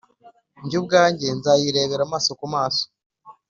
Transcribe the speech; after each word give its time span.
jye 0.69 0.77
ubwanjye 0.81 1.27
nzayirebera 1.37 2.01
amaso 2.07 2.29
ku 2.39 2.45
maso 2.53 2.83